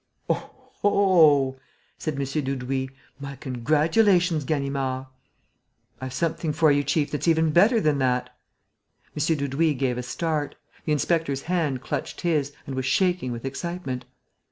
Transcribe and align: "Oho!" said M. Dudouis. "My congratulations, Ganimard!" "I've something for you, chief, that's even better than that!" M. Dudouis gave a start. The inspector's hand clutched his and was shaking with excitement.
"Oho!" 0.27 1.57
said 1.99 2.15
M. 2.15 2.21
Dudouis. 2.23 2.89
"My 3.19 3.35
congratulations, 3.35 4.45
Ganimard!" 4.45 5.05
"I've 6.01 6.11
something 6.11 6.53
for 6.53 6.71
you, 6.71 6.83
chief, 6.83 7.11
that's 7.11 7.27
even 7.27 7.51
better 7.51 7.79
than 7.79 7.99
that!" 7.99 8.35
M. 9.15 9.23
Dudouis 9.37 9.75
gave 9.77 9.99
a 9.99 10.01
start. 10.01 10.55
The 10.85 10.91
inspector's 10.91 11.43
hand 11.43 11.81
clutched 11.83 12.21
his 12.21 12.51
and 12.65 12.73
was 12.73 12.85
shaking 12.87 13.31
with 13.31 13.45
excitement. 13.45 14.05